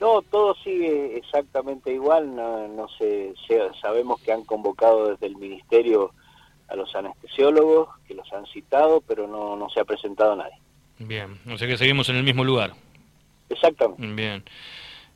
No, 0.00 0.22
todo 0.22 0.54
sigue 0.56 1.16
exactamente 1.16 1.92
igual, 1.92 2.34
no, 2.34 2.68
no 2.68 2.88
sé, 2.98 3.32
sabemos 3.80 4.20
que 4.20 4.32
han 4.32 4.44
convocado 4.44 5.10
desde 5.10 5.26
el 5.26 5.36
Ministerio 5.36 6.12
a 6.68 6.76
los 6.76 6.94
anestesiólogos, 6.94 7.88
que 8.06 8.14
los 8.14 8.30
han 8.32 8.46
citado, 8.46 9.00
pero 9.00 9.26
no, 9.26 9.56
no 9.56 9.68
se 9.70 9.80
ha 9.80 9.84
presentado 9.84 10.36
nadie. 10.36 10.58
Bien, 10.98 11.38
o 11.50 11.56
sea 11.56 11.68
que 11.68 11.76
seguimos 11.76 12.08
en 12.08 12.16
el 12.16 12.24
mismo 12.24 12.44
lugar. 12.44 12.72
Exactamente. 13.48 14.06
Bien. 14.06 14.44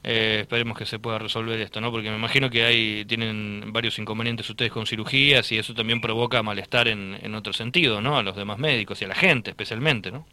Eh, 0.05 0.39
esperemos 0.43 0.79
que 0.79 0.87
se 0.87 0.99
pueda 0.99 1.19
resolver 1.19 1.61
esto, 1.61 1.81
¿no? 1.81 1.91
Porque 1.91 2.11
me 2.11 2.17
imagino 2.17 2.49
que 2.51 2.65
hay 2.65 3.05
tienen 3.05 3.73
varios 3.73 3.99
inconvenientes 3.99 4.49
ustedes 4.49 4.71
con 4.71 4.87
cirugías 4.87 5.51
y 5.51 5.59
eso 5.59 5.75
también 5.75 6.01
provoca 6.01 6.43
malestar 6.43 6.87
en, 6.87 7.19
en 7.21 7.35
otro 7.35 7.53
sentido, 7.53 8.01
¿no? 8.01 8.17
A 8.17 8.23
los 8.23 8.37
demás 8.37 8.59
médicos 8.59 9.03
y 9.03 9.07
a 9.07 9.09
la 9.09 9.17
gente 9.17 9.51
especialmente, 9.51 10.13
¿no? 10.13 10.25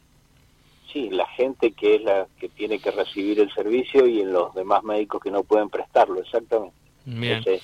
Sí, 0.96 1.09
la 1.09 1.27
gente 1.27 1.73
que 1.73 1.96
es 1.96 2.04
la 2.04 2.25
que 2.39 2.48
tiene 2.48 2.80
que 2.80 2.89
recibir 2.89 3.41
el 3.41 3.54
servicio 3.54 4.07
y 4.07 4.21
en 4.21 4.32
los 4.32 4.55
demás 4.55 4.82
médicos 4.82 5.21
que 5.21 5.29
no 5.29 5.43
pueden 5.43 5.70
prestarlo, 5.70 6.21
exactamente. 6.21 6.74
Bien. 7.04 7.39
Ese, 7.39 7.61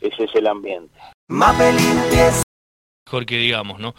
ese 0.00 0.24
es 0.24 0.34
el 0.34 0.48
ambiente. 0.48 0.92
Mejor 1.28 3.26
que 3.26 3.36
digamos, 3.36 3.78
¿no? 3.78 3.94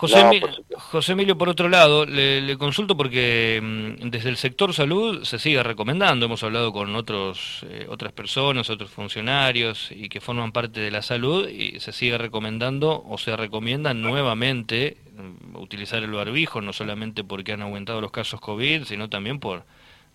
José, 0.00 1.12
Emilio, 1.12 1.36
por 1.36 1.50
otro 1.50 1.68
lado, 1.68 2.06
le, 2.06 2.56
consulto 2.56 2.96
porque 2.96 3.60
mm, 3.62 4.08
desde 4.08 4.30
el 4.30 4.38
sector 4.38 4.72
salud 4.72 5.24
se 5.24 5.38
sigue 5.38 5.62
recomendando, 5.62 6.24
hemos 6.24 6.42
hablado 6.42 6.72
con 6.72 6.96
otros, 6.96 7.66
eh, 7.68 7.86
otras 7.88 8.12
personas, 8.12 8.70
otros 8.70 8.90
funcionarios 8.90 9.90
y 9.92 10.08
que 10.08 10.22
forman 10.22 10.52
parte 10.52 10.80
de 10.80 10.90
la 10.90 11.02
salud 11.02 11.46
y 11.48 11.78
se 11.80 11.92
sigue 11.92 12.16
recomendando 12.16 13.04
o 13.06 13.18
se 13.18 13.36
recomienda 13.36 13.92
nuevamente 13.92 14.96
mm, 15.16 15.56
utilizar 15.56 16.02
el 16.02 16.12
barbijo, 16.12 16.62
no 16.62 16.72
solamente 16.72 17.22
porque 17.22 17.52
han 17.52 17.60
aumentado 17.60 18.00
los 18.00 18.10
casos 18.10 18.40
COVID, 18.40 18.84
sino 18.84 19.10
también 19.10 19.38
por 19.38 19.64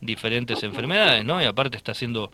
diferentes 0.01 0.63
enfermedades, 0.63 1.23
¿no? 1.23 1.41
Y 1.41 1.45
aparte 1.45 1.77
está 1.77 1.91
haciendo 1.91 2.31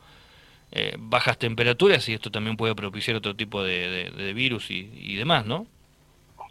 eh, 0.71 0.95
bajas 0.97 1.37
temperaturas 1.37 2.07
y 2.07 2.13
esto 2.13 2.31
también 2.31 2.55
puede 2.55 2.75
propiciar 2.75 3.17
otro 3.17 3.35
tipo 3.35 3.61
de, 3.61 4.31
virus 4.33 4.71
y, 4.71 4.89
y 4.95 5.15
demás, 5.15 5.45
¿no? 5.45 5.67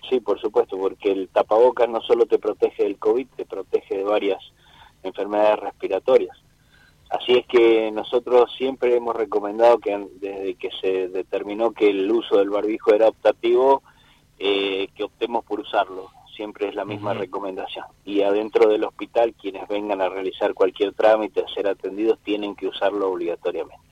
Sí, 0.09 0.21
por 0.21 0.41
supuesto, 0.41 0.77
porque 0.79 1.13
el 1.13 1.29
tapabocas 1.29 1.89
no 1.89 2.01
solo 2.01 2.27
te 2.27 2.39
protege 2.39 2.85
del 2.85 2.99
COVID, 2.99 3.27
te 3.37 3.45
protege 3.45 3.99
de 3.99 4.05
varias 4.05 4.43
enfermedades 5.03 5.61
respiratorias. 5.61 6.37
Así 7.11 7.33
es 7.33 7.47
que 7.47 7.91
nosotros 7.91 8.53
siempre 8.57 8.97
hemos 8.97 9.17
recomendado 9.17 9.79
que 9.79 10.07
desde 10.21 10.55
que 10.55 10.71
se 10.81 11.09
determinó 11.09 11.73
que 11.73 11.91
el 11.91 12.11
uso 12.11 12.39
del 12.39 12.51
barbijo 12.51 12.95
era 12.95 13.09
optativo, 13.09 13.83
eh, 14.39 14.89
que 14.95 15.05
optemos 15.05 15.45
por 15.45 15.61
usarlo. 15.61 16.11
Siempre 16.37 16.69
es 16.69 16.75
la 16.75 16.85
misma 16.85 17.13
recomendación. 17.13 17.85
Y 18.05 18.23
adentro 18.23 18.71
del 18.71 18.85
hospital, 18.85 19.35
quienes 19.35 19.69
vengan 19.69 20.01
a 20.01 20.09
realizar 20.09 20.55
cualquier 20.55 20.95
trámite, 20.95 21.41
a 21.41 21.49
ser 21.53 21.67
atendidos, 21.69 22.19
tienen 22.21 22.55
que 22.55 22.69
usarlo 22.69 23.11
obligatoriamente. 23.11 23.85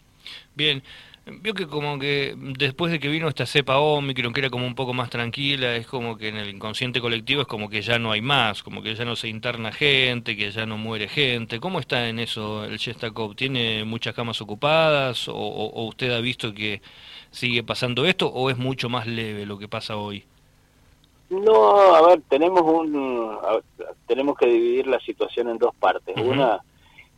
Bien, 0.54 0.82
Vio 1.30 1.54
que 1.54 1.66
como 1.66 1.98
que 1.98 2.34
después 2.36 2.90
de 2.90 2.98
que 2.98 3.08
vino 3.08 3.28
esta 3.28 3.44
cepa 3.44 3.78
Omicron, 3.78 4.32
que 4.32 4.40
era 4.40 4.50
como 4.50 4.66
un 4.66 4.74
poco 4.74 4.94
más 4.94 5.10
tranquila, 5.10 5.76
es 5.76 5.86
como 5.86 6.16
que 6.16 6.28
en 6.28 6.36
el 6.36 6.48
inconsciente 6.48 7.00
colectivo 7.00 7.42
es 7.42 7.46
como 7.46 7.68
que 7.68 7.82
ya 7.82 7.98
no 7.98 8.12
hay 8.12 8.20
más, 8.22 8.62
como 8.62 8.82
que 8.82 8.94
ya 8.94 9.04
no 9.04 9.16
se 9.16 9.28
interna 9.28 9.72
gente, 9.72 10.36
que 10.36 10.50
ya 10.50 10.64
no 10.64 10.78
muere 10.78 11.08
gente. 11.08 11.60
¿Cómo 11.60 11.80
está 11.80 12.08
en 12.08 12.18
eso 12.18 12.64
el 12.64 12.78
Shestakov? 12.78 13.34
¿Tiene 13.34 13.84
muchas 13.84 14.14
camas 14.14 14.40
ocupadas 14.40 15.28
o, 15.28 15.86
usted 15.86 16.12
ha 16.12 16.20
visto 16.20 16.54
que 16.54 16.80
sigue 17.30 17.62
pasando 17.62 18.06
esto 18.06 18.28
o 18.28 18.48
es 18.48 18.56
mucho 18.56 18.88
más 18.88 19.06
leve 19.06 19.44
lo 19.44 19.58
que 19.58 19.68
pasa 19.68 19.96
hoy? 19.96 20.24
No, 21.28 21.94
a 21.94 22.06
ver, 22.06 22.22
tenemos 22.28 22.62
un 22.62 23.28
tenemos 24.06 24.36
que 24.38 24.46
dividir 24.46 24.86
la 24.86 24.98
situación 25.00 25.50
en 25.50 25.58
dos 25.58 25.74
partes. 25.74 26.16
Una 26.16 26.60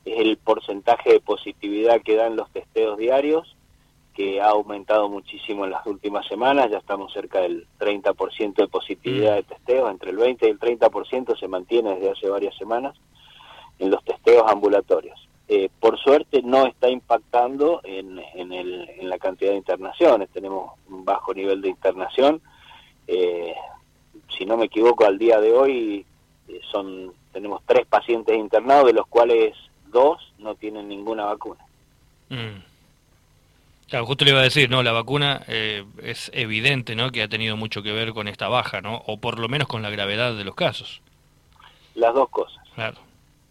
es 0.05 0.19
el 0.19 0.37
porcentaje 0.37 1.13
de 1.13 1.21
positividad 1.21 2.03
que 2.03 2.17
dan 2.17 2.35
los 2.35 2.51
testeos 2.51 2.99
diarios 2.99 3.57
que 4.15 4.41
ha 4.41 4.49
aumentado 4.49 5.09
muchísimo 5.09 5.65
en 5.65 5.71
las 5.71 5.87
últimas 5.87 6.27
semanas, 6.27 6.71
ya 6.71 6.79
estamos 6.79 7.13
cerca 7.13 7.41
del 7.41 7.67
30% 7.79 8.55
de 8.55 8.69
positividad 8.69 9.37
de 9.37 9.43
testeos, 9.45 9.91
entre 9.91 10.11
el 10.11 10.17
20 10.17 10.47
y 10.47 10.51
el 10.51 10.59
30% 10.59 11.39
se 11.39 11.49
mantiene 11.49 11.95
desde 11.95 12.11
hace 12.11 12.29
varias 12.29 12.57
semanas 12.57 12.97
en 13.79 13.91
los 13.91 14.05
testeos 14.05 14.45
ambulatorios. 14.51 15.19
Eh, 15.49 15.69
por 15.81 15.99
suerte 15.99 16.43
no 16.43 16.67
está 16.67 16.89
impactando 16.89 17.81
en, 17.83 18.19
el, 18.19 18.89
en, 18.89 19.09
la 19.09 19.19
cantidad 19.19 19.51
de 19.51 19.57
internaciones, 19.57 20.29
tenemos 20.31 20.73
un 20.89 21.05
bajo 21.05 21.35
nivel 21.35 21.61
de 21.61 21.71
internación, 21.71 22.41
eh, 23.07 23.55
si 24.37 24.47
no 24.47 24.57
me 24.57 24.67
equivoco 24.67 25.05
al 25.05 25.19
día 25.19 25.41
de 25.41 25.53
hoy 25.53 26.07
eh, 26.49 26.61
son 26.71 27.13
tenemos 27.33 27.63
tres 27.67 27.87
pacientes 27.87 28.37
internados, 28.37 28.87
de 28.87 28.93
los 28.93 29.07
cuales 29.07 29.57
dos 29.87 30.33
no 30.39 30.55
tienen 30.55 30.89
ninguna 30.89 31.25
vacuna. 31.25 31.65
Mm. 32.29 32.70
Claro, 33.91 34.07
justo 34.07 34.25
le 34.25 34.31
iba 34.31 34.39
a 34.39 34.45
decir, 34.45 34.71
no, 34.71 34.85
la 34.85 34.93
vacuna 34.93 35.43
eh, 35.49 35.85
es 36.01 36.31
evidente, 36.33 36.95
¿no? 36.95 37.11
Que 37.11 37.25
ha 37.25 37.29
tenido 37.29 37.57
mucho 37.57 37.83
que 37.83 37.91
ver 37.91 38.13
con 38.13 38.29
esta 38.29 38.47
baja, 38.47 38.81
¿no? 38.81 39.03
O 39.07 39.19
por 39.19 39.41
lo 39.41 39.49
menos 39.49 39.67
con 39.67 39.83
la 39.83 39.91
gravedad 39.91 40.37
de 40.37 40.45
los 40.45 40.55
casos. 40.55 41.03
Las 41.97 42.15
dos 42.15 42.29
cosas. 42.31 42.63
Claro. 42.77 42.99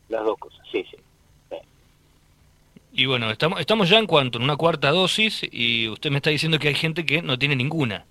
Las 0.08 0.24
dos 0.24 0.40
cosas, 0.40 0.66
sí, 0.72 0.86
sí. 0.90 0.98
Y 2.94 3.06
bueno, 3.06 3.30
estamos, 3.32 3.60
estamos 3.60 3.90
ya 3.90 4.00
en 4.00 4.08
cuanto, 4.08 4.38
en 4.38 4.46
una 4.46 4.56
cuarta 4.56 4.92
dosis, 4.92 5.42
y 5.52 5.90
usted 5.90 6.10
me 6.10 6.18
está 6.18 6.30
diciendo 6.30 6.58
que 6.58 6.70
hay 6.70 6.76
gente 6.76 7.06
que 7.06 7.22
no 7.22 7.38
tiene 7.38 7.58
ninguna. 7.58 8.06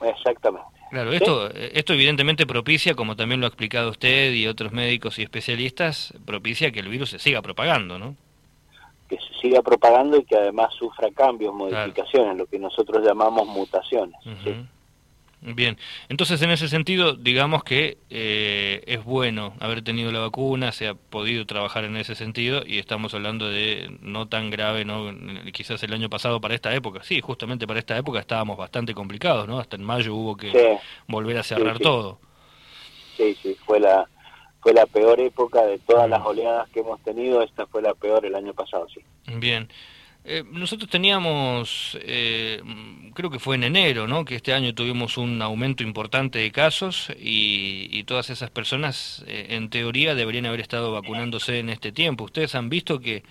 Exactamente. 0.00 0.66
Claro, 0.90 1.12
esto, 1.12 1.50
esto 1.52 1.92
evidentemente 1.92 2.46
propicia, 2.46 2.94
como 2.94 3.16
también 3.16 3.40
lo 3.40 3.46
ha 3.46 3.48
explicado 3.48 3.90
usted 3.90 4.32
y 4.32 4.46
otros 4.46 4.72
médicos 4.72 5.18
y 5.18 5.22
especialistas, 5.22 6.14
propicia 6.24 6.70
que 6.72 6.80
el 6.80 6.88
virus 6.88 7.10
se 7.10 7.18
siga 7.18 7.42
propagando, 7.42 7.98
¿no? 7.98 8.16
Que 9.16 9.24
se 9.24 9.40
siga 9.40 9.62
propagando 9.62 10.16
y 10.16 10.24
que 10.24 10.36
además 10.36 10.74
sufra 10.74 11.10
cambios, 11.10 11.54
modificaciones, 11.54 12.36
lo 12.36 12.46
que 12.46 12.58
nosotros 12.58 13.04
llamamos 13.06 13.46
mutaciones. 13.46 14.16
Bien, 15.46 15.76
entonces 16.08 16.40
en 16.40 16.50
ese 16.50 16.68
sentido, 16.68 17.12
digamos 17.12 17.64
que 17.64 17.98
eh, 18.08 18.82
es 18.86 19.04
bueno 19.04 19.52
haber 19.60 19.82
tenido 19.82 20.10
la 20.10 20.20
vacuna, 20.20 20.72
se 20.72 20.88
ha 20.88 20.94
podido 20.94 21.44
trabajar 21.44 21.84
en 21.84 21.98
ese 21.98 22.14
sentido 22.14 22.62
y 22.66 22.78
estamos 22.78 23.12
hablando 23.12 23.50
de 23.50 23.94
no 24.00 24.26
tan 24.26 24.48
grave, 24.48 24.86
no 24.86 25.12
quizás 25.52 25.82
el 25.82 25.92
año 25.92 26.08
pasado 26.08 26.40
para 26.40 26.54
esta 26.54 26.74
época, 26.74 27.02
sí, 27.02 27.20
justamente 27.20 27.66
para 27.66 27.78
esta 27.78 27.94
época 27.98 28.20
estábamos 28.20 28.56
bastante 28.56 28.94
complicados, 28.94 29.46
¿no? 29.46 29.58
Hasta 29.58 29.76
en 29.76 29.84
mayo 29.84 30.14
hubo 30.14 30.34
que 30.34 30.78
volver 31.08 31.36
a 31.36 31.42
cerrar 31.42 31.78
todo. 31.78 32.20
Sí, 33.18 33.36
sí, 33.42 33.54
fue 33.66 33.80
la, 33.80 34.08
fue 34.64 34.72
la 34.72 34.86
peor 34.86 35.20
época 35.20 35.62
de 35.66 35.78
todas 35.78 36.08
las 36.08 36.24
oleadas 36.24 36.70
que 36.70 36.80
hemos 36.80 36.98
tenido, 37.02 37.42
esta 37.42 37.66
fue 37.66 37.82
la 37.82 37.92
peor 37.92 38.24
el 38.24 38.34
año 38.34 38.54
pasado, 38.54 38.86
sí. 38.88 39.02
Bien. 39.36 39.68
Eh, 40.24 40.42
nosotros 40.50 40.88
teníamos, 40.88 41.98
eh, 42.00 42.62
creo 43.12 43.28
que 43.28 43.38
fue 43.38 43.56
en 43.56 43.64
enero, 43.64 44.08
¿no? 44.08 44.24
Que 44.24 44.36
este 44.36 44.54
año 44.54 44.74
tuvimos 44.74 45.18
un 45.18 45.42
aumento 45.42 45.82
importante 45.82 46.38
de 46.38 46.50
casos 46.50 47.12
y, 47.20 48.02
todas 48.04 48.30
esas 48.30 48.48
personas, 48.48 49.22
eh, 49.26 49.48
en 49.50 49.68
teoría, 49.68 50.14
deberían 50.14 50.46
haber 50.46 50.60
estado 50.60 50.92
vacunándose 50.92 51.58
en 51.58 51.68
este 51.68 51.92
tiempo. 51.92 52.24
¿Ustedes 52.24 52.54
han 52.54 52.70
visto 52.70 53.00
que 53.00 53.22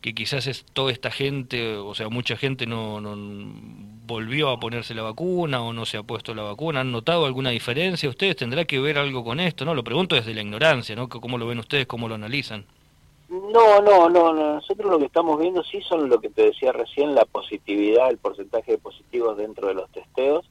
que 0.00 0.14
quizás 0.14 0.46
es 0.46 0.64
toda 0.64 0.92
esta 0.92 1.10
gente, 1.10 1.76
o 1.76 1.94
sea, 1.94 2.08
mucha 2.08 2.36
gente 2.36 2.66
no, 2.66 3.00
no, 3.00 3.16
volvió 4.06 4.48
a 4.50 4.58
ponerse 4.58 4.94
la 4.94 5.02
vacuna 5.02 5.62
o 5.62 5.72
no 5.72 5.84
se 5.84 5.98
ha 5.98 6.02
puesto 6.02 6.34
la 6.34 6.42
vacuna. 6.42 6.80
¿Han 6.80 6.92
notado 6.92 7.26
alguna 7.26 7.50
diferencia? 7.50 8.08
¿Ustedes 8.08 8.36
tendrá 8.36 8.64
que 8.64 8.80
ver 8.80 8.98
algo 8.98 9.22
con 9.22 9.40
esto? 9.40 9.64
no 9.64 9.74
Lo 9.74 9.84
pregunto 9.84 10.16
desde 10.16 10.34
la 10.34 10.40
ignorancia, 10.40 10.96
¿no? 10.96 11.08
¿Cómo 11.08 11.36
lo 11.38 11.46
ven 11.46 11.58
ustedes? 11.58 11.86
¿Cómo 11.86 12.08
lo 12.08 12.14
analizan? 12.14 12.64
No, 13.28 13.80
no, 13.82 14.08
no, 14.08 14.32
Nosotros 14.32 14.90
lo 14.90 14.98
que 14.98 15.04
estamos 15.04 15.38
viendo 15.38 15.62
sí 15.62 15.80
son 15.82 16.08
lo 16.08 16.20
que 16.20 16.30
te 16.30 16.46
decía 16.46 16.72
recién, 16.72 17.14
la 17.14 17.24
positividad, 17.26 18.10
el 18.10 18.18
porcentaje 18.18 18.72
de 18.72 18.78
positivos 18.78 19.36
dentro 19.36 19.68
de 19.68 19.74
los 19.74 19.90
testeos. 19.90 20.46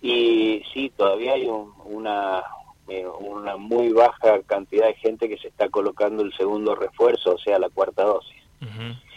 Y 0.00 0.62
sí, 0.72 0.90
todavía 0.96 1.34
hay 1.34 1.48
una, 1.84 2.44
eh, 2.86 3.04
una 3.06 3.56
muy 3.56 3.92
baja 3.92 4.40
cantidad 4.46 4.86
de 4.86 4.94
gente 4.94 5.28
que 5.28 5.36
se 5.36 5.48
está 5.48 5.68
colocando 5.68 6.22
el 6.22 6.32
segundo 6.34 6.76
refuerzo, 6.76 7.34
o 7.34 7.38
sea, 7.38 7.58
la 7.58 7.68
cuarta 7.68 8.04
dosis 8.04 8.38
Mm-hmm. 8.62 9.07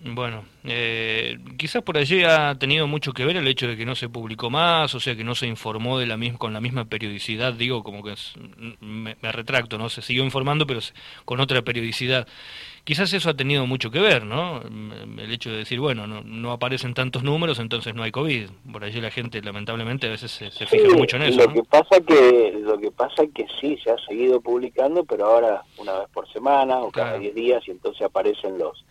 Bueno, 0.00 0.44
eh, 0.64 1.38
quizás 1.56 1.82
por 1.82 1.98
allí 1.98 2.24
ha 2.24 2.54
tenido 2.56 2.86
mucho 2.86 3.12
que 3.12 3.24
ver 3.24 3.36
el 3.36 3.46
hecho 3.46 3.68
de 3.68 3.76
que 3.76 3.86
no 3.86 3.94
se 3.94 4.08
publicó 4.08 4.50
más, 4.50 4.94
o 4.94 5.00
sea, 5.00 5.14
que 5.14 5.24
no 5.24 5.34
se 5.34 5.46
informó 5.46 5.98
de 5.98 6.06
la 6.06 6.16
misma, 6.16 6.38
con 6.38 6.52
la 6.52 6.60
misma 6.60 6.86
periodicidad, 6.86 7.52
digo, 7.52 7.82
como 7.84 8.02
que 8.02 8.14
me, 8.80 9.14
retracto, 9.22 9.78
¿no? 9.78 9.88
Se 9.88 10.02
siguió 10.02 10.24
informando, 10.24 10.66
pero 10.66 10.80
con 11.24 11.40
otra 11.40 11.62
periodicidad. 11.62 12.26
Quizás 12.84 13.12
eso 13.12 13.28
ha 13.28 13.34
tenido 13.34 13.66
mucho 13.66 13.90
que 13.90 14.00
ver, 14.00 14.24
¿no? 14.24 14.62
El 14.62 15.30
hecho 15.30 15.50
de 15.50 15.58
decir, 15.58 15.78
bueno, 15.78 16.06
no, 16.06 16.52
aparecen 16.52 16.94
tantos 16.94 17.22
números, 17.22 17.58
entonces 17.58 17.94
no 17.94 18.02
hay 18.02 18.10
COVID. 18.10 18.48
Por 18.72 18.82
allí 18.82 19.00
la 19.00 19.10
gente, 19.10 19.42
lamentablemente, 19.42 20.06
a 20.06 20.10
veces 20.10 20.30
se, 20.30 20.50
fija 20.50 20.96
mucho 20.96 21.16
en 21.16 21.24
eso. 21.24 21.42
Lo 21.42 21.52
que 21.52 21.62
pasa 21.64 22.00
que 22.00 22.58
lo 22.62 22.78
que 22.78 22.90
pasa 22.90 23.24
que 23.34 23.46
sí 23.60 23.76
se 23.84 23.90
ha 23.90 23.96
seguido 24.08 24.40
publicando, 24.40 25.04
pero 25.04 25.26
ahora 25.26 25.62
una 25.76 25.98
vez 25.98 26.08
por 26.14 26.26
semana 26.32 26.78
o 26.78 26.90
cada 26.90 27.18
10 27.18 27.34
días 27.34 27.62
y 27.68 27.72
entonces 27.72 28.02
aparecen 28.02 28.56
los 28.56 28.84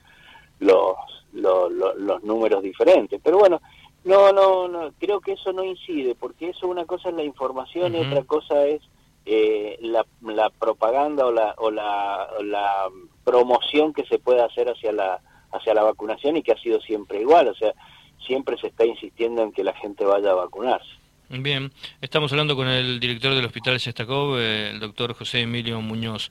los, 0.59 0.95
los, 1.33 2.24
números 2.24 2.63
diferentes. 2.63 3.19
Pero 3.24 3.39
bueno, 3.39 3.62
no, 4.04 4.31
no, 4.31 4.68
no, 4.68 4.92
creo 5.00 5.19
que 5.21 5.33
eso 5.33 5.54
no 5.54 5.63
incide, 5.63 6.15
porque 6.15 6.50
eso 6.50 6.68
una 6.68 6.86
cosa 6.86 7.09
es 7.09 7.15
la 7.15 7.24
información 7.24 7.95
y 7.95 8.00
otra 8.00 8.24
cosa 8.24 8.65
es 8.65 8.81
eh, 9.25 9.77
la, 9.81 10.06
la, 10.21 10.50
propaganda 10.50 11.25
o 11.25 11.31
la, 11.31 11.54
o 11.57 11.69
la, 11.69 12.27
la 12.44 12.88
promoción 13.24 13.94
que 13.94 14.06
se 14.06 14.19
puede 14.19 14.42
hacer 14.42 14.69
hacia 14.69 14.92
la 14.92 15.21
hacia 15.51 15.74
la 15.74 15.83
vacunación 15.83 16.38
y 16.38 16.44
que 16.44 16.51
ha 16.51 16.62
sido 16.62 16.80
siempre 16.81 17.21
igual, 17.21 17.48
o 17.48 17.56
sea, 17.56 17.74
siempre 18.25 18.57
se 18.57 18.68
está 18.68 18.86
insistiendo 18.86 19.44
en 19.44 19.51
que 19.51 19.63
la 19.63 19.74
gente 19.74 20.06
vaya 20.06 20.31
a 20.31 20.36
vacunarse. 20.36 20.89
Bien, 21.30 21.71
estamos 22.00 22.31
hablando 22.31 22.56
con 22.56 22.69
el 22.69 23.01
director 23.01 23.36
del 23.36 23.45
Hospital 23.45 23.80
Sestakov, 23.80 24.38
eh, 24.38 24.69
el 24.69 24.80
doctor 24.80 25.13
José 25.13 25.42
Emilio 25.42 25.81
Muñoz. 25.81 26.30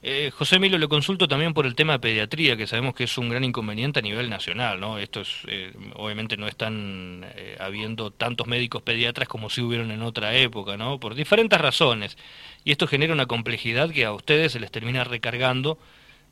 Eh, 0.00 0.30
José 0.32 0.56
Emilio, 0.56 0.78
le 0.78 0.86
consulto 0.86 1.26
también 1.26 1.54
por 1.54 1.66
el 1.66 1.74
tema 1.74 1.94
de 1.94 1.98
pediatría, 1.98 2.56
que 2.56 2.66
sabemos 2.68 2.94
que 2.94 3.04
es 3.04 3.18
un 3.18 3.28
gran 3.28 3.42
inconveniente 3.42 3.98
a 3.98 4.02
nivel 4.02 4.30
nacional, 4.30 4.78
¿no? 4.78 4.98
Esto 4.98 5.22
es, 5.22 5.28
eh, 5.48 5.72
obviamente 5.94 6.36
no 6.36 6.46
están 6.46 7.26
habiendo 7.58 8.12
tantos 8.12 8.46
médicos 8.46 8.82
pediatras 8.82 9.28
como 9.28 9.50
si 9.50 9.60
hubieron 9.60 9.90
en 9.90 10.02
otra 10.02 10.34
época, 10.36 10.76
¿no? 10.76 11.00
Por 11.00 11.14
diferentes 11.16 11.60
razones. 11.60 12.16
Y 12.64 12.70
esto 12.70 12.86
genera 12.86 13.12
una 13.12 13.26
complejidad 13.26 13.90
que 13.90 14.04
a 14.04 14.12
ustedes 14.12 14.52
se 14.52 14.60
les 14.60 14.70
termina 14.70 15.02
recargando 15.04 15.78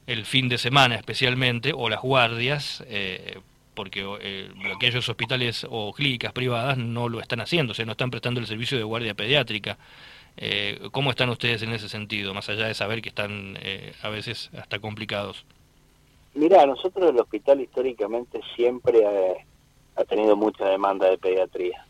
el 0.06 0.24
fin 0.24 0.48
de 0.48 0.58
semana 0.58 0.94
especialmente, 0.94 1.72
o 1.74 1.88
las 1.88 2.00
guardias, 2.00 2.84
porque 3.76 4.04
eh, 4.22 4.48
aquellos 4.74 5.08
hospitales 5.08 5.64
o 5.68 5.92
clínicas 5.92 6.32
privadas 6.32 6.78
no 6.78 7.08
lo 7.08 7.20
están 7.20 7.40
haciendo, 7.40 7.72
o 7.72 7.74
sea, 7.74 7.84
no 7.84 7.92
están 7.92 8.10
prestando 8.10 8.40
el 8.40 8.46
servicio 8.48 8.76
de 8.76 8.82
guardia 8.82 9.14
pediátrica. 9.14 9.78
Eh, 10.36 10.88
¿Cómo 10.92 11.10
están 11.10 11.30
ustedes 11.30 11.62
en 11.62 11.72
ese 11.72 11.88
sentido, 11.88 12.34
más 12.34 12.48
allá 12.48 12.66
de 12.66 12.74
saber 12.74 13.00
que 13.00 13.08
están 13.08 13.56
eh, 13.60 13.92
a 14.02 14.10
veces 14.10 14.50
hasta 14.58 14.78
complicados? 14.78 15.44
Mira, 16.34 16.66
nosotros 16.66 17.10
el 17.10 17.18
hospital 17.18 17.62
históricamente 17.62 18.40
siempre 18.54 19.00
ha, 19.96 20.04
tenido 20.04 20.36
mucha 20.36 20.66
demanda 20.66 21.08
de 21.08 21.16
pediatría. 21.16 21.86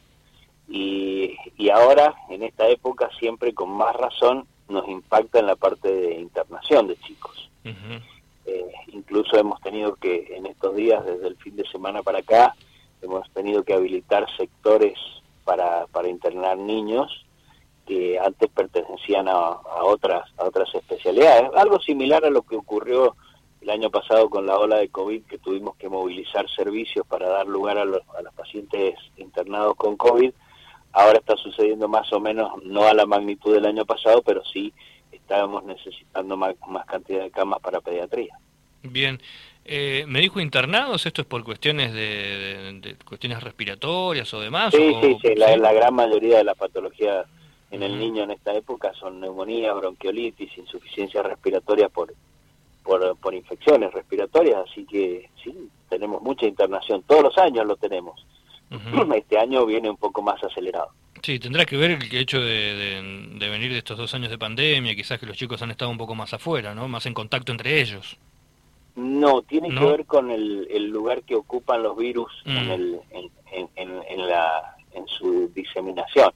Y, 0.68 1.36
y 1.56 1.70
ahora, 1.70 2.14
en 2.30 2.44
esta 2.44 2.68
época, 2.68 3.10
siempre 3.18 3.52
con 3.52 3.70
más 3.70 3.94
razón 3.96 4.46
nos 4.68 4.88
impacta 4.88 5.40
en 5.40 5.46
la 5.46 5.56
parte 5.56 5.92
de 5.92 6.14
internación 6.20 6.86
de 6.86 6.96
chicos. 6.98 7.50
Eh, 7.64 8.72
incluso 8.92 9.36
hemos 9.36 9.60
tenido 9.60 9.96
que, 9.96 10.36
en 10.36 10.46
estos 10.46 10.76
días, 10.76 11.04
desde 11.04 11.26
el 11.26 11.36
fin 11.36 11.56
de 11.56 11.66
semana 11.66 12.02
para 12.04 12.20
acá, 12.20 12.54
hemos 13.02 13.28
tenido 13.32 13.64
que 13.64 13.74
habilitar 13.74 14.24
sectores 14.36 14.96
para, 15.44 15.86
para 15.88 16.08
internar 16.08 16.56
niños 16.56 17.26
que 17.86 18.18
antes 18.18 18.50
pertenecían 18.50 19.28
a, 19.28 19.58
otras 19.82 20.28
a 20.36 20.44
otras 20.44 20.74
especialidades. 20.74 21.50
Algo 21.54 21.80
similar 21.80 22.24
a 22.24 22.30
lo 22.30 22.42
que 22.42 22.56
ocurrió 22.56 23.16
el 23.60 23.70
año 23.70 23.90
pasado 23.90 24.28
con 24.28 24.46
la 24.46 24.58
ola 24.58 24.78
de 24.78 24.88
COVID, 24.88 25.22
que 25.24 25.38
tuvimos 25.38 25.76
que 25.76 25.88
movilizar 25.88 26.48
servicios 26.50 27.06
para 27.06 27.28
dar 27.28 27.46
lugar 27.46 27.78
a, 27.78 27.84
los, 27.84 28.02
a 28.16 28.22
los 28.22 28.34
pacientes 28.34 28.94
internados 29.16 29.74
con 29.76 29.96
COVID. 29.96 30.32
Ahora 30.92 31.18
está 31.18 31.36
sucediendo 31.36 31.88
más 31.88 32.12
o 32.12 32.20
menos, 32.20 32.52
no 32.64 32.86
a 32.86 32.94
la 32.94 33.06
magnitud 33.06 33.54
del 33.54 33.66
año 33.66 33.84
pasado, 33.84 34.22
pero 34.22 34.42
sí 34.44 34.72
estábamos 35.12 35.64
necesitando 35.64 36.36
más, 36.36 36.54
más 36.68 36.86
cantidad 36.86 37.22
de 37.22 37.30
camas 37.30 37.60
para 37.60 37.80
pediatría. 37.80 38.38
Bien, 38.82 39.20
eh, 39.64 40.04
¿me 40.06 40.20
dijo 40.20 40.38
internados? 40.38 41.06
¿Esto 41.06 41.22
es 41.22 41.26
por 41.26 41.42
cuestiones 41.42 41.92
de, 41.92 42.96
cuestiones 43.04 43.42
respiratorias 43.42 44.32
o 44.32 44.40
demás? 44.40 44.72
Sí, 44.72 44.94
sí, 45.02 45.18
sí, 45.20 45.34
la, 45.34 45.72
gran 45.72 45.92
mayoría 45.92 46.38
de 46.38 46.44
las 46.44 46.56
patologías 46.56 47.26
en 47.70 47.82
el 47.82 47.98
niño 47.98 48.24
en 48.24 48.30
esta 48.30 48.54
época 48.54 48.92
son 48.94 49.20
neumonía, 49.20 49.72
bronquiolitis, 49.74 50.56
insuficiencia 50.56 51.22
respiratoria 51.22 51.88
por, 51.88 52.14
por, 52.82 53.16
por 53.16 53.34
infecciones 53.34 53.92
respiratorias, 53.92 54.64
así 54.70 54.84
que 54.84 55.28
sí, 55.42 55.68
tenemos 55.88 56.22
mucha 56.22 56.46
internación, 56.46 57.02
todos 57.06 57.24
los 57.24 57.38
años 57.38 57.66
lo 57.66 57.76
tenemos. 57.76 58.24
Este 59.14 59.38
año 59.38 59.64
viene 59.66 59.90
un 59.90 59.96
poco 59.96 60.22
más 60.22 60.42
acelerado. 60.42 60.90
Sí, 61.22 61.38
tendrá 61.38 61.64
que 61.64 61.76
ver 61.76 61.92
el 61.92 62.14
hecho 62.14 62.40
de, 62.40 63.00
venir 63.38 63.72
de 63.72 63.78
estos 63.78 63.96
dos 63.98 64.14
años 64.14 64.30
de 64.30 64.38
pandemia, 64.38 64.94
quizás 64.94 65.18
que 65.18 65.26
los 65.26 65.36
chicos 65.36 65.60
han 65.62 65.70
estado 65.70 65.90
un 65.90 65.98
poco 65.98 66.14
más 66.14 66.32
afuera, 66.34 66.74
¿no? 66.74 66.88
Más 66.88 67.06
en 67.06 67.14
contacto 67.14 67.52
entre 67.52 67.80
ellos. 67.80 68.16
No, 68.94 69.42
tiene 69.42 69.68
que 69.74 69.84
ver 69.84 70.06
con 70.06 70.30
el, 70.30 70.88
lugar 70.88 71.22
que 71.22 71.34
ocupan 71.34 71.82
los 71.82 71.96
virus 71.96 72.30
en, 72.44 72.54
mm. 72.54 72.70
el, 72.70 73.00
en, 73.76 74.28
la, 74.28 74.76
en 74.92 75.06
su 75.06 75.50
diseminación. 75.54 76.32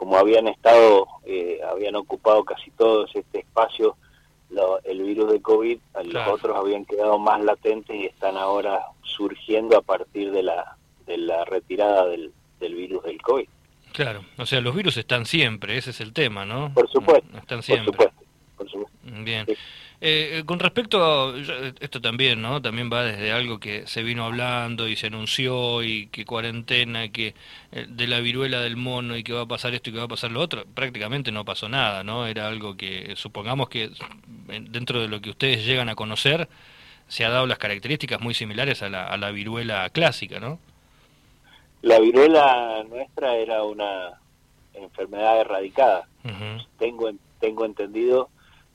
Como 0.00 0.16
habían 0.16 0.48
estado, 0.48 1.06
eh, 1.26 1.60
habían 1.70 1.94
ocupado 1.94 2.42
casi 2.42 2.70
todos 2.70 3.14
este 3.14 3.40
espacio, 3.40 3.98
el 4.84 5.02
virus 5.02 5.30
de 5.30 5.42
COVID, 5.42 5.78
los 6.04 6.26
otros 6.26 6.56
habían 6.56 6.86
quedado 6.86 7.18
más 7.18 7.44
latentes 7.44 7.94
y 7.94 8.06
están 8.06 8.38
ahora 8.38 8.80
surgiendo 9.02 9.76
a 9.76 9.82
partir 9.82 10.32
de 10.32 10.42
la, 10.42 10.78
de 11.04 11.18
la 11.18 11.44
retirada 11.44 12.06
del, 12.06 12.32
del 12.60 12.74
virus 12.76 13.02
del 13.04 13.20
COVID. 13.20 13.46
Claro, 13.92 14.24
o 14.38 14.46
sea, 14.46 14.62
los 14.62 14.74
virus 14.74 14.96
están 14.96 15.26
siempre, 15.26 15.76
ese 15.76 15.90
es 15.90 16.00
el 16.00 16.14
tema, 16.14 16.46
¿no? 16.46 16.72
Por 16.72 16.88
supuesto. 16.88 17.36
Están 17.36 17.62
siempre. 17.62 18.10
Por 18.56 18.70
supuesto, 18.70 18.98
Bien. 19.02 19.44
Eh, 19.48 19.56
eh, 20.02 20.42
con 20.46 20.58
respecto 20.58 21.02
a 21.02 21.34
esto 21.80 22.00
también, 22.00 22.40
¿no? 22.40 22.62
También 22.62 22.90
va 22.92 23.04
desde 23.04 23.32
algo 23.32 23.60
que 23.60 23.86
se 23.86 24.02
vino 24.02 24.24
hablando 24.24 24.88
y 24.88 24.96
se 24.96 25.08
anunció 25.08 25.82
y 25.82 26.06
que 26.06 26.24
cuarentena, 26.24 27.10
que 27.10 27.34
eh, 27.72 27.86
de 27.88 28.06
la 28.06 28.20
viruela 28.20 28.60
del 28.60 28.76
mono 28.76 29.16
y 29.16 29.22
que 29.22 29.32
va 29.32 29.42
a 29.42 29.46
pasar 29.46 29.74
esto 29.74 29.90
y 29.90 29.92
que 29.92 29.98
va 29.98 30.06
a 30.06 30.08
pasar 30.08 30.30
lo 30.30 30.40
otro, 30.40 30.64
prácticamente 30.74 31.32
no 31.32 31.44
pasó 31.44 31.68
nada, 31.68 32.02
¿no? 32.02 32.26
Era 32.26 32.48
algo 32.48 32.76
que 32.76 33.14
supongamos 33.16 33.68
que 33.68 33.90
dentro 34.48 35.00
de 35.00 35.08
lo 35.08 35.20
que 35.20 35.30
ustedes 35.30 35.66
llegan 35.66 35.88
a 35.88 35.94
conocer 35.94 36.48
se 37.08 37.24
ha 37.24 37.30
dado 37.30 37.46
las 37.46 37.58
características 37.58 38.20
muy 38.20 38.34
similares 38.34 38.82
a 38.82 38.88
la, 38.88 39.06
a 39.06 39.16
la 39.16 39.30
viruela 39.32 39.90
clásica, 39.90 40.40
¿no? 40.40 40.58
La 41.82 41.98
viruela 41.98 42.84
nuestra 42.88 43.36
era 43.36 43.62
una 43.64 44.20
enfermedad 44.74 45.40
erradicada. 45.40 46.06
Tengo 46.78 47.10
tengo 47.40 47.64
entendido, 47.64 48.28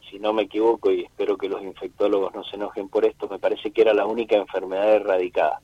si 0.09 0.19
no 0.19 0.33
me 0.33 0.43
equivoco 0.43 0.91
y 0.91 1.03
espero 1.03 1.37
que 1.37 1.49
los 1.49 1.61
infectólogos 1.61 2.33
no 2.33 2.43
se 2.43 2.55
enojen 2.55 2.89
por 2.89 3.05
esto, 3.05 3.27
me 3.27 3.39
parece 3.39 3.71
que 3.71 3.81
era 3.81 3.93
la 3.93 4.05
única 4.05 4.35
enfermedad 4.35 4.93
erradicada 4.93 5.61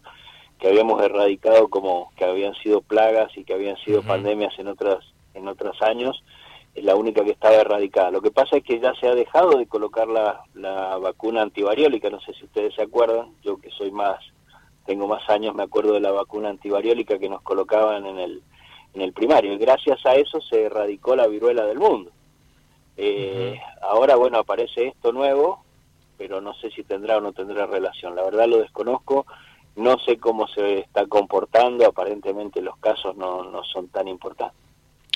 que 0.61 0.67
habíamos 0.67 1.01
erradicado 1.01 1.69
como 1.69 2.11
que 2.15 2.23
habían 2.23 2.53
sido 2.53 2.81
plagas 2.81 3.35
y 3.35 3.43
que 3.43 3.55
habían 3.55 3.77
sido 3.77 4.03
pandemias 4.03 4.53
en 4.59 4.67
otras 4.67 5.03
en 5.33 5.47
otros 5.47 5.81
años, 5.81 6.23
es 6.75 6.83
la 6.83 6.95
única 6.95 7.23
que 7.23 7.31
estaba 7.31 7.55
erradicada. 7.55 8.11
Lo 8.11 8.21
que 8.21 8.31
pasa 8.31 8.57
es 8.57 8.63
que 8.63 8.79
ya 8.79 8.93
se 8.95 9.07
ha 9.07 9.15
dejado 9.15 9.57
de 9.57 9.65
colocar 9.65 10.07
la, 10.07 10.43
la 10.53 10.97
vacuna 10.97 11.41
antivariólica, 11.41 12.09
no 12.09 12.19
sé 12.21 12.33
si 12.33 12.45
ustedes 12.45 12.75
se 12.75 12.83
acuerdan, 12.83 13.33
yo 13.41 13.57
que 13.57 13.71
soy 13.71 13.91
más 13.91 14.19
tengo 14.85 15.07
más 15.07 15.27
años, 15.29 15.55
me 15.55 15.63
acuerdo 15.63 15.93
de 15.93 15.99
la 15.99 16.11
vacuna 16.11 16.49
antivariólica 16.49 17.17
que 17.17 17.29
nos 17.29 17.41
colocaban 17.41 18.05
en 18.05 18.19
el, 18.19 18.43
en 18.93 19.01
el 19.01 19.13
primario, 19.13 19.53
y 19.53 19.57
gracias 19.57 20.05
a 20.05 20.15
eso 20.15 20.41
se 20.41 20.63
erradicó 20.63 21.15
la 21.15 21.27
viruela 21.27 21.65
del 21.65 21.79
mundo. 21.79 22.11
Eh, 22.97 23.59
ahora, 23.81 24.15
bueno, 24.15 24.39
aparece 24.39 24.87
esto 24.87 25.11
nuevo, 25.11 25.63
pero 26.17 26.41
no 26.41 26.53
sé 26.55 26.69
si 26.71 26.83
tendrá 26.83 27.17
o 27.17 27.21
no 27.21 27.33
tendrá 27.33 27.65
relación. 27.65 28.15
La 28.15 28.23
verdad 28.23 28.47
lo 28.47 28.57
desconozco, 28.57 29.25
no 29.75 29.97
sé 29.99 30.17
cómo 30.17 30.47
se 30.47 30.79
está 30.79 31.05
comportando, 31.07 31.85
aparentemente 31.85 32.61
los 32.61 32.77
casos 32.77 33.15
no, 33.15 33.43
no 33.43 33.63
son 33.63 33.87
tan 33.87 34.07
importantes. 34.07 34.57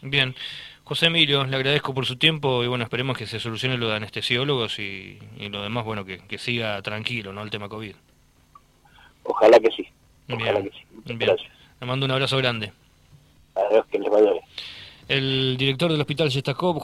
Bien. 0.02 0.36
José 0.84 1.08
Emilio, 1.08 1.44
le 1.46 1.56
agradezco 1.56 1.96
por 1.96 2.06
su 2.06 2.16
tiempo 2.16 2.64
y 2.64 2.68
bueno, 2.68 2.84
esperemos 2.84 3.18
que 3.18 3.26
se 3.26 3.40
solucione 3.40 3.76
lo 3.76 3.90
de 3.90 3.96
anestesiólogos 3.96 4.78
y, 4.78 5.18
y 5.38 5.50
lo 5.50 5.64
demás, 5.64 5.84
bueno, 5.84 6.06
que, 6.06 6.20
que 6.20 6.38
siga 6.38 6.80
tranquilo, 6.84 7.34
¿no? 7.34 7.42
El 7.42 7.50
tema 7.50 7.68
COVID. 7.68 7.96
Ojalá 9.24 9.60
que 9.60 9.72
sí. 9.72 9.88
Ojalá 10.32 10.62
que 10.62 10.70
sí. 10.70 10.86
Gracias. 11.06 11.52
Le 11.82 11.88
mando 11.88 12.06
un 12.06 12.12
abrazo 12.12 12.38
grande. 12.38 12.72
Adiós, 13.56 13.86
que 13.92 13.98
les 14.00 14.12
vaya 14.12 14.32
bien. 14.32 14.44
El 15.08 15.58
director 15.58 15.92
del 15.92 16.02
hospital 16.02 16.30
Yestakov, 16.30 16.74